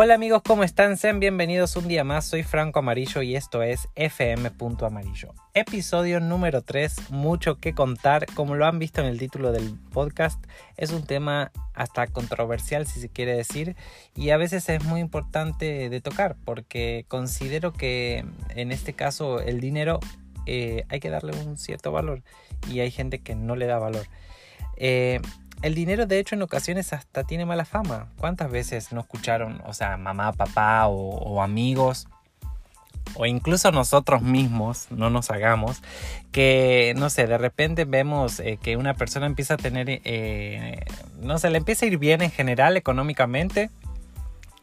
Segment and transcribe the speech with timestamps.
[0.00, 0.96] Hola amigos, ¿cómo están?
[0.96, 2.24] Sean bienvenidos un día más.
[2.24, 4.52] Soy Franco Amarillo y esto es FM
[4.82, 5.34] Amarillo.
[5.54, 8.26] Episodio número 3, mucho que contar.
[8.34, 10.40] Como lo han visto en el título del podcast,
[10.76, 13.74] es un tema hasta controversial si se quiere decir
[14.14, 18.24] y a veces es muy importante de tocar porque considero que
[18.54, 19.98] en este caso el dinero
[20.46, 22.22] eh, hay que darle un cierto valor
[22.70, 24.06] y hay gente que no le da valor.
[24.76, 25.20] Eh,
[25.62, 28.08] el dinero de hecho en ocasiones hasta tiene mala fama.
[28.18, 32.08] ¿Cuántas veces no escucharon, o sea, mamá, papá o, amigos?
[33.14, 35.82] O incluso nosotros mismos, no nos hagamos,
[36.30, 40.84] que, no sé, de repente vemos eh, que una persona empieza a tener, eh,
[41.20, 43.70] no sé, le empieza a ir bien en general económicamente,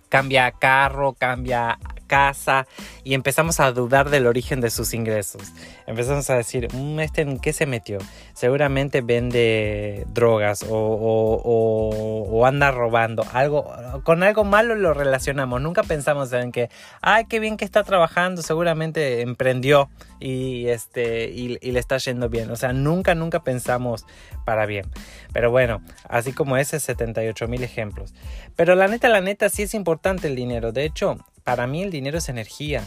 [0.10, 2.68] cambia carro, cambia casa
[3.04, 5.42] y empezamos a dudar del origen de sus ingresos.
[5.88, 8.00] Empezamos a decir, mm, ¿este en qué se metió?
[8.34, 13.26] Seguramente vende drogas o, anda robando.
[13.34, 13.72] Algo,
[14.04, 15.62] con algo malo lo relacionamos.
[15.62, 16.70] Nunca pensamos en que,
[17.02, 22.52] ay, qué bien que está trabajando, seguramente emprendió y, este, y le está yendo bien.
[22.52, 24.06] O sea, nunca, nunca pensamos
[24.46, 24.86] para bien.
[25.34, 28.14] Pero bueno, así como ese 78 mil ejemplos.
[28.56, 30.72] Pero la neta, la neta, sí es importante el dinero.
[30.72, 32.84] De hecho, para mí el dinero es energía.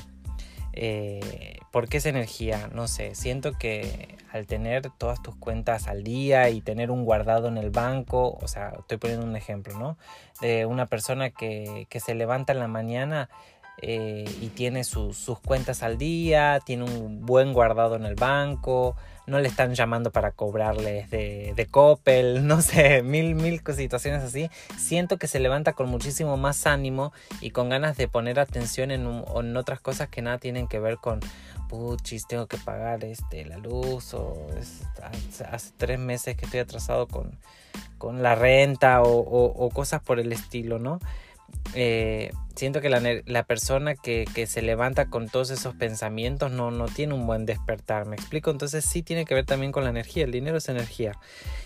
[0.73, 2.71] Eh, ¿Por qué es energía?
[2.73, 7.49] No sé, siento que al tener todas tus cuentas al día y tener un guardado
[7.49, 9.99] en el banco, o sea, estoy poniendo un ejemplo, ¿no?
[10.41, 13.29] De una persona que, que se levanta en la mañana
[13.81, 18.97] eh, y tiene sus cuentas al día, tiene un buen guardado en el banco,
[19.29, 24.51] no le están llamando para cobrarles de, de Coppel, no sé, mil, mil situaciones así.
[24.77, 29.07] Siento que se levanta con muchísimo más ánimo y con ganas de poner atención en,
[29.37, 31.21] en otras cosas que nada tienen que ver con,
[31.69, 34.49] puchis, tengo que pagar este, la luz o
[35.53, 37.39] hace, tres meses que estoy atrasado con,
[37.99, 40.99] con la renta o, o cosas por el estilo, ¿no?
[41.75, 47.15] Eh, siento que la, persona que, se levanta con todos esos pensamientos no, no tiene
[47.15, 48.51] un buen despertar, ¿me explico?
[48.51, 51.13] Entonces sí tiene que ver también con la energía, el dinero es energía.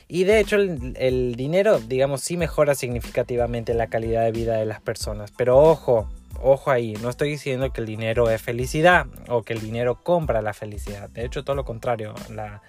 [0.09, 4.67] Y de hecho el, el dinero, digamos, sí mejora significativamente la calidad de vida de
[4.67, 6.09] las personas, pero ojo,
[6.43, 10.43] ojo ahí, no estoy diciendo que el dinero es felicidad o que el dinero compra
[10.43, 12.61] la felicidad, de hecho todo lo contrario, la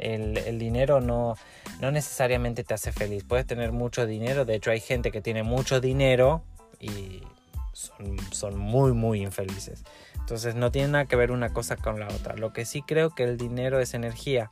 [0.00, 1.36] el, dinero no,
[1.80, 3.24] no necesariamente te hace feliz.
[3.24, 6.42] Puedes tener mucho dinero, de hecho hay gente que tiene mucho dinero
[6.80, 7.22] y
[7.72, 9.84] son, muy, muy infelices.
[10.18, 12.36] Entonces no tiene nada que ver una cosa con la otra.
[12.36, 14.50] Lo que sí creo que el dinero es energía.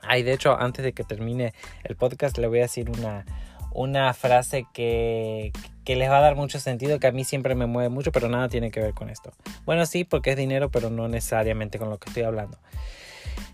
[0.00, 3.24] Ay, de hecho, antes de que termine el podcast, le voy a decir una,
[3.72, 5.52] una frase que,
[5.84, 8.28] que, les va a dar mucho sentido, que a mí siempre me mueve mucho, pero
[8.28, 9.32] nada tiene que ver con esto.
[9.64, 12.58] Bueno, sí, porque es dinero, pero no necesariamente con lo que estoy hablando.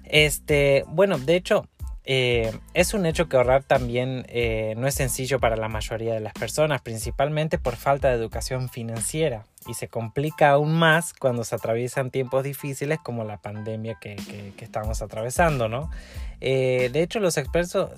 [0.04, 1.68] Este, bueno, de hecho,
[2.10, 6.20] eh, es un hecho que ahorrar también eh, no es sencillo para la mayoría de
[6.20, 11.54] las personas, principalmente por falta de educación financiera y se complica aún más cuando se
[11.54, 14.16] atraviesan tiempos difíciles como la pandemia que,
[14.58, 15.90] estamos atravesando, ¿no?
[16.40, 17.90] Eh, de hecho, los expertos,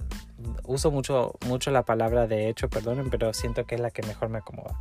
[0.64, 4.28] uso mucho, mucho la palabra de hecho, perdonen, pero siento que es la que mejor
[4.28, 4.74] me acomoda.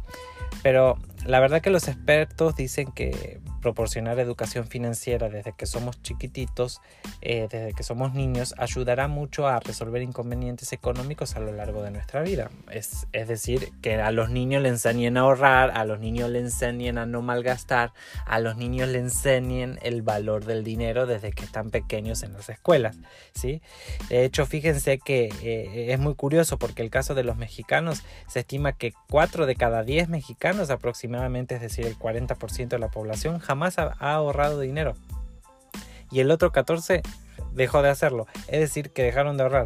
[0.64, 6.81] Pero la verdad que los expertos dicen que proporcionar educación financiera desde que somos chiquititos,
[7.22, 11.92] eh, desde que somos niños, ayudará mucho a resolver inconvenientes económicos a lo largo de
[11.92, 12.50] nuestra vida.
[12.72, 16.98] Es, decir, que a los niños le enseñen a ahorrar, a los niños le enseñen
[16.98, 17.94] a no malgastar,
[18.25, 22.50] a los niños le enseñen el valor del dinero desde que están pequeños en las
[22.50, 22.98] escuelas.
[23.34, 23.62] ¿sí?
[24.09, 28.40] De hecho, fíjense que eh, es muy curioso porque el caso de los mexicanos se
[28.40, 33.40] estima que 4 de cada 10 mexicanos aproximadamente, es decir, el 40% de la población,
[33.50, 34.94] jamás ha, ahorrado dinero.
[36.12, 37.02] Y el otro 14
[37.52, 38.28] dejó de hacerlo.
[38.48, 39.66] Es decir, que dejaron de ahorrar.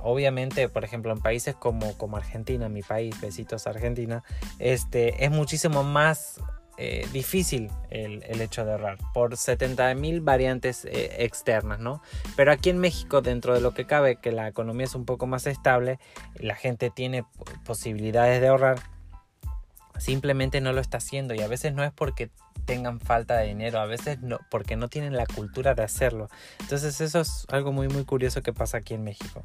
[0.00, 4.24] Obviamente, por ejemplo, en países como, como Argentina, mi país, besitos Argentina,
[4.58, 6.40] este, es muchísimo más
[6.78, 12.00] eh, difícil el, hecho de ahorrar por 70 mil variantes eh, externas, ¿no?
[12.36, 15.26] Pero aquí en México, dentro de lo que cabe, que la economía es un poco
[15.26, 15.98] más estable,
[16.36, 17.26] la gente tiene
[17.66, 18.80] posibilidades de ahorrar,
[19.98, 22.30] simplemente no lo está haciendo y a veces no es porque
[22.64, 26.28] tengan falta de dinero, a veces no, porque no tienen la cultura de hacerlo.
[26.60, 29.44] Entonces eso es algo muy muy curioso que pasa aquí en México.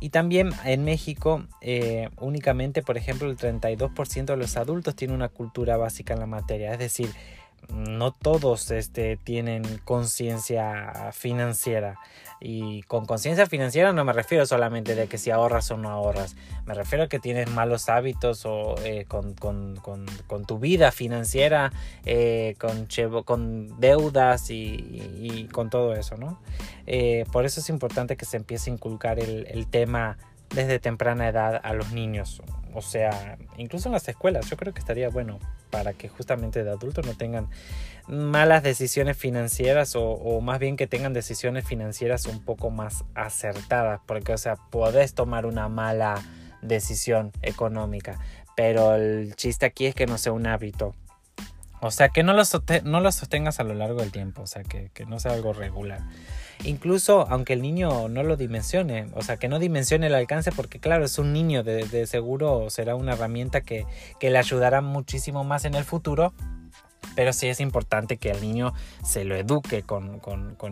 [0.00, 5.28] Y también en México eh, únicamente, por ejemplo, el 32% de los adultos tiene una
[5.28, 7.10] cultura básica en la materia, es decir,
[7.72, 11.98] no todos este, tienen conciencia financiera.
[12.40, 16.36] Y con conciencia financiera no me refiero solamente de que si ahorras o no ahorras.
[16.66, 19.34] Me refiero a que tienes malos hábitos o eh, con,
[20.46, 21.72] tu vida financiera,
[22.04, 22.86] eh, con,
[23.24, 26.38] con deudas y, con todo eso, ¿no?
[26.86, 30.18] Eh, por eso es importante que se empiece a inculcar el tema
[30.54, 32.42] desde temprana edad a los niños
[32.74, 35.38] o sea, incluso en las escuelas, yo creo que estaría bueno
[35.70, 37.48] para que justamente de adultos no tengan
[38.06, 44.32] malas decisiones financieras o, más bien que tengan decisiones financieras un poco más acertadas, porque
[44.32, 46.22] o sea, podés tomar una mala
[46.62, 48.18] decisión económica,
[48.56, 50.94] pero el chiste aquí es que no sea un hábito.
[51.80, 52.42] O sea, que no lo,
[52.84, 55.52] no lo sostengas a lo largo del tiempo, o sea, que, que no sea algo
[55.52, 56.00] regular.
[56.64, 60.78] Incluso aunque el niño no lo dimensione, o sea, que no dimensione el alcance, porque
[60.78, 63.86] claro, es un niño, de, seguro será una herramienta que,
[64.20, 66.32] que le ayudará muchísimo más en el futuro
[67.14, 68.72] pero sí es importante que el niño
[69.02, 70.20] se lo eduque con,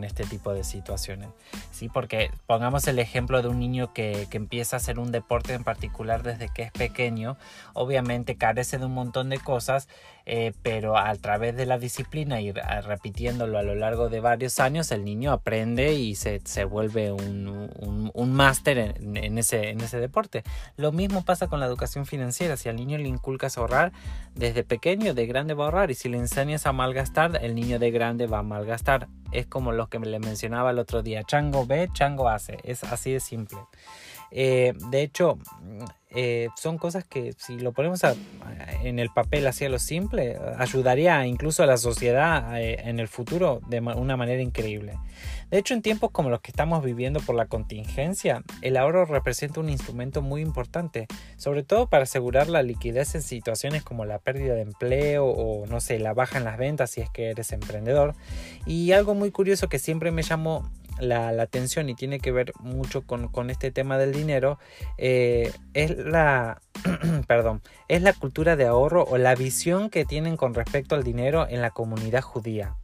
[0.05, 1.29] este tipo de situaciones.
[1.71, 1.89] ¿sí?
[1.89, 5.65] Porque pongamos el ejemplo de un niño que, que, empieza a hacer un deporte en
[5.65, 7.37] particular desde que es pequeño,
[7.75, 9.89] obviamente carece de un montón de cosas
[10.25, 14.93] eh, pero a través de la disciplina y repitiéndolo a lo largo de varios años,
[14.93, 20.45] el niño aprende y se, se vuelve un, un, máster en, ese, en ese deporte.
[20.77, 22.57] Lo mismo pasa con la educación financiera.
[22.57, 23.93] Si al niño le inculcas ahorrar
[24.35, 25.91] desde pequeño, de grande va a ahorrar.
[25.91, 29.09] Y si le enseñas a malgastar, el niño de grande va a malgastar.
[29.33, 31.25] Es como lo que le mencionaba el otro día.
[31.25, 32.59] Chango ve, chango hace.
[32.65, 33.59] Es así de simple.
[34.35, 35.39] Eh, de hecho,
[36.15, 38.01] eh, son cosas que si lo ponemos
[38.83, 43.61] en el papel hacia lo simple, ayudaría incluso a la sociedad eh, en el futuro
[43.69, 44.99] de una manera increíble.
[45.51, 49.61] De hecho, en tiempos como los que estamos viviendo por la contingencia, el ahorro representa
[49.61, 51.07] un instrumento muy importante,
[51.37, 55.81] sobre todo para asegurar la liquidez en situaciones como la pérdida de empleo o, no
[55.81, 58.15] sé, la baja en las ventas si es que eres emprendedor.
[58.67, 60.71] Y algo muy curioso que siempre me llamó
[61.01, 64.59] la, atención y tiene que ver mucho con, este tema del dinero
[64.99, 66.61] eh, es la
[67.27, 71.47] perdón es la cultura de ahorro o la visión que tienen con respecto al dinero
[71.49, 72.77] en la comunidad judía.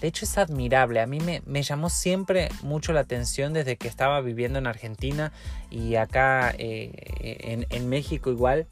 [0.00, 1.00] De hecho es admirable.
[1.00, 5.32] A mí me, me llamó siempre mucho la atención desde que estaba viviendo en Argentina
[5.70, 8.66] y acá eh, en, en México igual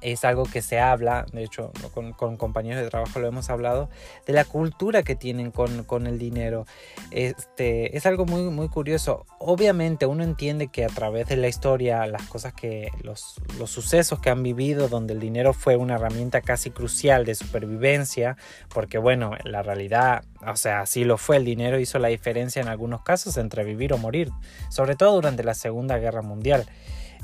[0.00, 3.88] es algo que se habla, de hecho con, compañeros de trabajo lo hemos hablado,
[4.26, 6.66] de la cultura que tienen con, el dinero.
[7.10, 9.26] Este, es algo muy, muy curioso.
[9.38, 14.20] Obviamente uno entiende que a través de la historia, las cosas que, los, los sucesos
[14.20, 18.36] que han vivido, donde el dinero fue una herramienta casi crucial de supervivencia,
[18.68, 22.68] porque bueno, la realidad, o sea, así lo fue, el dinero hizo la diferencia en
[22.68, 24.30] algunos casos entre vivir o morir,
[24.70, 26.66] sobre todo durante la Segunda Guerra Mundial.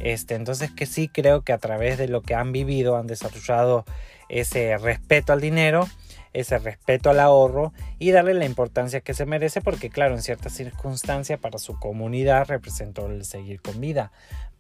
[0.00, 3.84] Este, entonces que sí creo que a través de lo que han vivido han desarrollado
[4.28, 5.88] ese respeto al dinero,
[6.32, 10.54] ese respeto al ahorro y darle la importancia que se merece porque claro, en ciertas
[10.54, 14.12] circunstancias para su comunidad representó el seguir con vida.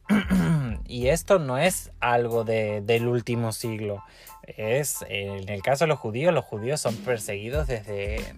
[0.86, 4.02] y esto no es algo del último siglo.
[4.46, 8.34] Es, en el caso de los judíos, los judíos son perseguidos desde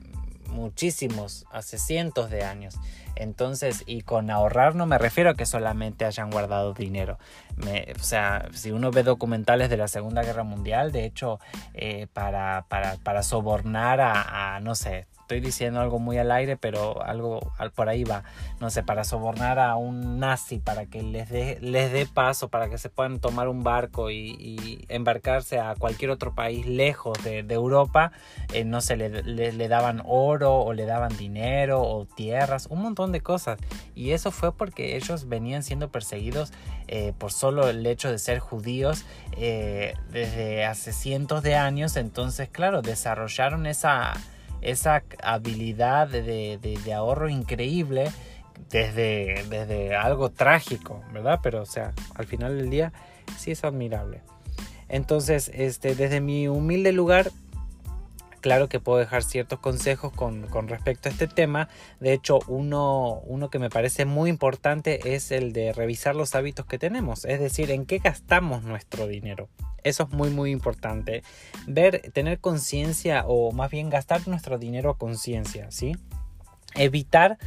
[0.55, 2.77] muchísimos, hace cientos de años.
[3.17, 7.19] Entonces, y con ahorrar no me refiero a que solamente hayan guardado dinero.
[7.59, 11.39] o sea, si uno ve documentales de la Segunda Guerra Mundial, de hecho,
[11.75, 16.57] eh, para, para, para, sobornar a, a, no sé, estoy diciendo algo muy al aire,
[16.59, 17.41] pero algo
[17.75, 18.25] por ahí va.
[18.61, 22.69] No sé, para sobornar a un nazi, para que les dé les dé paso, para
[22.69, 28.13] que se puedan tomar un barco y, embarcarse a cualquier otro país lejos de, Europa,
[28.53, 33.13] eh, no sé, le, le, daban oro o le daban dinero o tierras, un montón
[33.13, 33.59] de cosas.
[33.95, 36.53] Y eso fue porque ellos venían siendo perseguidos
[36.87, 39.05] eh, por solo el hecho de ser judíos
[39.39, 41.97] eh, desde hace cientos de años.
[41.97, 44.13] Entonces, claro, desarrollaron esa
[44.65, 48.11] esa habilidad de, ahorro increíble
[48.71, 51.41] desde, desde algo trágico, ¿verdad?
[51.43, 52.93] Pero, o sea, al final del día
[53.37, 54.23] sí es admirable.
[54.89, 57.31] Entonces, este, desde mi humilde lugar,
[58.45, 61.71] claro que puedo dejar ciertos consejos con, respecto a este tema.
[61.99, 66.67] De hecho, uno, uno, que me parece muy importante es el de revisar los hábitos
[66.67, 69.49] que tenemos, es decir, en qué gastamos nuestro dinero.
[69.83, 71.23] Eso es muy muy importante.
[71.67, 75.97] Ver, tener conciencia o más bien gastar nuestro dinero a conciencia, ¿sí?
[76.75, 77.39] Evitar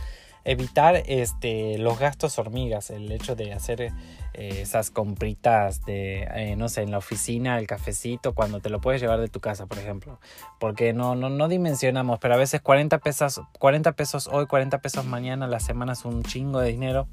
[0.47, 3.91] evitar este, los gastos hormigas, el hecho de hacer eh,
[4.33, 8.99] esas compritas de, eh, no sé, en la oficina, el cafecito, cuando te lo puedes
[8.99, 10.19] llevar de tu casa, por ejemplo.
[10.59, 15.05] Porque no, no, no dimensionamos, pero a veces 40 pesos, 40 pesos hoy, 40 pesos
[15.05, 17.07] mañana, la semana es un chingo de dinero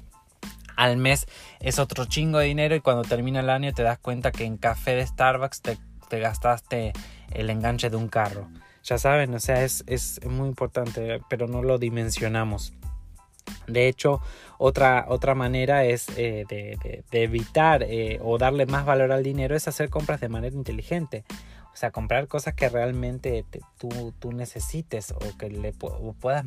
[0.75, 1.27] al mes
[1.59, 4.57] es otro chingo de dinero y cuando termina el año te das cuenta que en
[4.57, 5.77] café de Starbucks te,
[6.19, 6.93] gastaste
[7.33, 8.47] el enganche de un carro.
[8.83, 12.73] Ya saben, o sea, es, muy importante, pero no lo dimensionamos.
[13.67, 14.21] De hecho,
[14.57, 19.67] otra, otra manera es eh, de, evitar eh, o darle más valor al dinero es
[19.67, 21.23] hacer compras de manera inteligente.
[21.73, 23.43] O sea, comprar cosas que realmente
[23.77, 26.45] tú, tú, necesites o que le puedas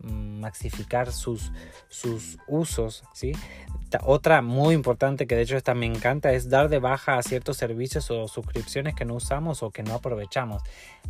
[0.00, 1.52] maxificar sus,
[1.88, 3.32] sus usos, ¿sí?
[4.02, 7.56] otra muy importante que de hecho esta me encanta es dar de baja a ciertos
[7.56, 10.62] servicios o suscripciones que no usamos o que no aprovechamos.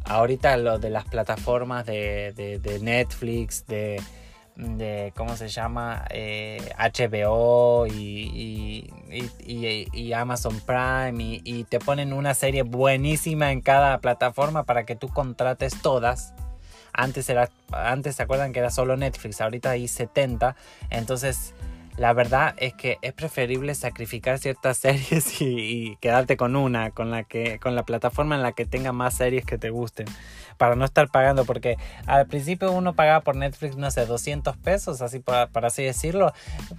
[0.04, 4.00] Ahorita lo de las plataformas de, de, Netflix, de,
[4.56, 6.06] de, ¿cómo se llama?
[6.10, 8.90] HBO eh, y,
[9.46, 14.96] y, y, Amazon Prime y, te ponen una serie buenísima en cada plataforma para que
[14.96, 16.34] tú contrates todas.
[16.92, 20.56] Antes, era, antes se acuerdan que era solo Netflix, ahorita hay 70.
[20.88, 21.54] Entonces
[21.96, 27.24] la verdad es que es preferible sacrificar ciertas series y, quedarte con una, con la
[27.24, 30.06] que, con la plataforma en la que tenga más series que te gusten,
[30.58, 31.76] para no estar pagando, porque
[32.06, 36.32] al principio uno pagaba por Netflix, no sé, 200 pesos, así para, así decirlo,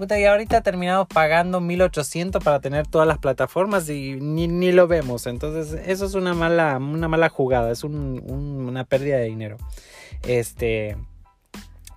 [0.10, 5.80] y ahorita terminamos pagando 1800 para tener todas las plataformas y ni, lo vemos, entonces
[5.86, 9.58] eso es una mala, una mala jugada, es una pérdida de dinero.
[10.24, 10.98] Este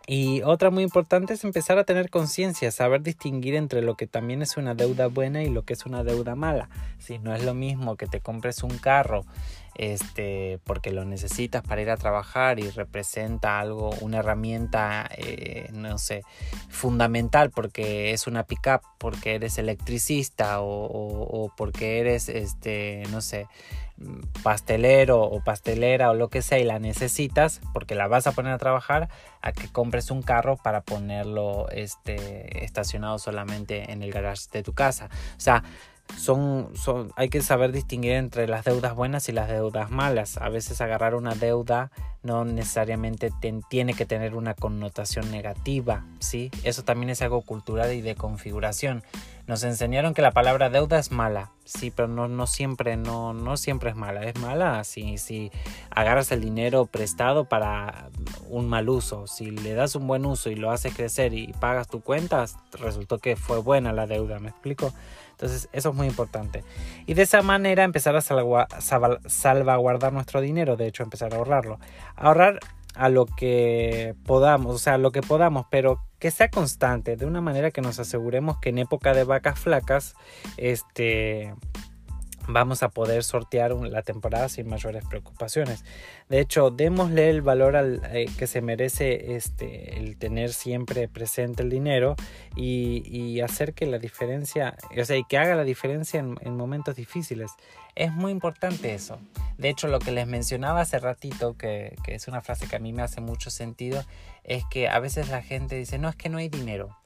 [0.07, 4.43] y otra muy importante es empezar a tener conciencia, saber distinguir entre lo que también
[4.43, 6.69] es una deuda buena y lo que es una deuda mala.
[6.99, 9.25] Si no es lo mismo que te compres un carro
[9.77, 15.97] este, porque lo necesitas para ir a trabajar y representa algo, una herramienta, eh, no
[15.97, 16.23] sé,
[16.69, 23.47] fundamental porque es una pickup, porque eres electricista o, o porque eres, este, no sé,
[24.43, 28.53] pastelero o pastelera o lo que sea y la necesitas porque la vas a poner
[28.53, 29.09] a trabajar
[29.43, 34.73] a que compres un carro para ponerlo este, estacionado solamente en el garage de tu
[34.73, 35.11] casa.
[35.37, 35.63] O sea,
[36.19, 40.39] son, son, hay que saber distinguir entre las deudas buenas y las deudas malas.
[40.39, 41.91] A veces agarrar una deuda
[42.23, 43.31] no necesariamente
[43.69, 46.51] tiene que tener una connotación negativa, ¿sí?
[46.65, 49.03] Eso también es algo cultural y de configuración.
[49.51, 53.57] Nos enseñaron que la palabra deuda es mala, sí, pero no, no siempre, no, no
[53.57, 54.23] siempre es mala.
[54.23, 55.51] Es mala si, si
[55.91, 58.11] agarras el dinero prestado para
[58.49, 59.27] un mal uso.
[59.27, 63.19] Si le das un buen uso y lo haces crecer y pagas tu cuenta, resultó
[63.19, 64.93] que fue buena la deuda, ¿me explico?
[65.33, 66.63] Entonces eso es muy importante.
[67.07, 71.81] Y de esa manera empezar a salvaguardar nuestro dinero, de hecho empezar a ahorrarlo.
[72.15, 72.61] Ahorrar
[72.95, 77.41] a lo que podamos, o sea, lo que podamos, pero que sea constante, de una
[77.41, 80.15] manera que nos aseguremos que en época de vacas flacas,
[80.59, 81.55] este,
[82.49, 85.85] vamos a poder sortear la temporada sin mayores preocupaciones.
[86.29, 91.63] De hecho, démosle el valor al, eh, que se merece este, el tener siempre presente
[91.63, 92.17] el dinero
[92.57, 97.53] y, hacer que la diferencia, o sea, y que haga la diferencia en, momentos difíciles.
[97.95, 99.19] Es muy importante eso.
[99.57, 102.79] De hecho, lo que les mencionaba hace ratito, que, que es una frase que a
[102.79, 104.05] mí me hace mucho sentido,
[104.45, 107.00] es que a veces la gente dice, no, es que no hay dinero.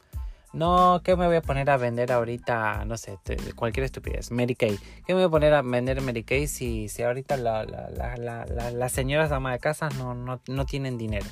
[0.54, 2.84] No, ¿qué me voy a poner a vender ahorita?
[2.84, 3.18] No sé,
[3.56, 4.30] cualquier estupidez.
[4.30, 4.78] Mary Kay.
[5.04, 9.32] ¿Qué me voy a poner a vender Mary Kay si, si ahorita la, las señoras
[9.32, 11.26] ama de casa no, no, no, tienen dinero?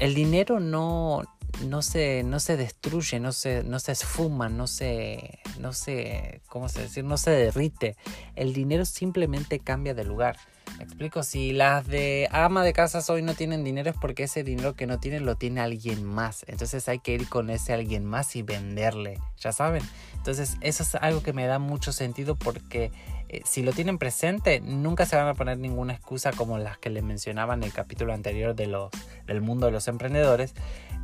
[0.00, 1.22] El dinero no,
[1.64, 6.68] no, se, no se destruye, no se, no se esfuma, no se, no se, ¿cómo
[6.68, 7.04] se decir?
[7.04, 7.96] No se derrite.
[8.34, 10.36] El dinero simplemente cambia de lugar.
[10.78, 14.44] Me explico, si las de ama de casas hoy no tienen dinero es porque ese
[14.44, 16.44] dinero que no tienen lo tiene alguien más.
[16.48, 19.82] Entonces hay que ir con ese alguien más y venderle, ya saben.
[20.14, 22.90] Entonces eso es algo que me da mucho sentido porque
[23.28, 26.90] eh, si lo tienen presente nunca se van a poner ninguna excusa como las que
[26.90, 28.90] les mencionaba en el capítulo anterior de los,
[29.26, 30.54] del mundo de los emprendedores,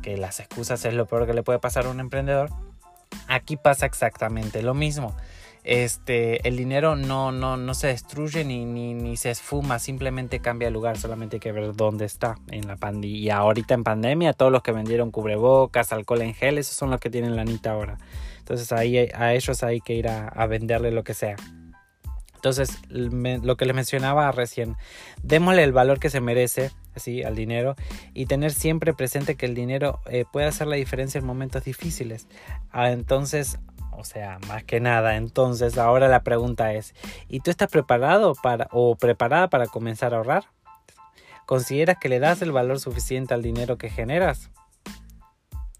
[0.01, 2.49] que las excusas es lo peor que le puede pasar a un emprendedor.
[3.27, 5.15] Aquí pasa exactamente lo mismo
[5.63, 10.67] este, el dinero no, no, no se destruye ni, ni, ni, se esfuma, simplemente cambia
[10.67, 13.17] de lugar, solamente hay que ver dónde está en la pandemia.
[13.17, 16.99] Y ahorita en pandemia, todos los que vendieron cubrebocas, alcohol en gel, esos son los
[16.99, 17.97] que tienen la anita ahora.
[18.39, 21.37] Entonces ahí a ellos hay que ir a, venderle lo que sea.
[22.43, 24.75] Entonces, lo que les mencionaba recién,
[25.21, 27.77] démosle el valor que se merece así al dinero
[28.13, 32.27] y tener siempre presente que el dinero eh, puede hacer la diferencia en momentos difíciles.
[32.69, 33.59] Ah, entonces,
[33.93, 35.15] o sea, más que nada.
[35.15, 36.93] Entonces, ahora la pregunta es,
[37.29, 40.43] ¿y tú estás preparado para o preparada para comenzar a ahorrar?
[41.45, 44.51] ¿Consideras que le das el valor suficiente al dinero que generas?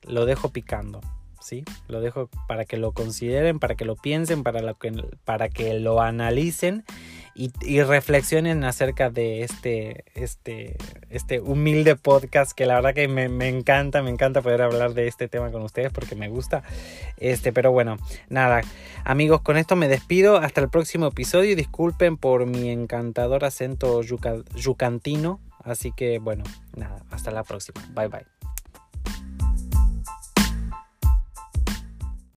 [0.03, 1.01] Lo dejo picando,
[1.43, 1.63] ¿sí?
[1.87, 4.91] Lo dejo para que lo consideren, para que lo piensen, para, que,
[5.25, 6.83] para que lo analicen
[7.35, 10.77] y, reflexionen acerca de este, este,
[11.09, 15.07] este humilde podcast que la verdad que me, me, encanta, me encanta poder hablar de
[15.07, 16.63] este tema con ustedes porque me gusta.
[17.17, 17.97] Este, pero bueno,
[18.29, 18.61] nada,
[19.03, 20.37] amigos, con esto me despido.
[20.37, 21.55] Hasta el próximo episodio.
[21.55, 25.39] Disculpen por mi encantador acento yucantino.
[25.63, 26.43] Así que bueno,
[26.75, 27.81] nada, hasta la próxima.
[27.95, 28.42] Bye bye.